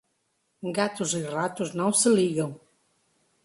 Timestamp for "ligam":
2.17-2.59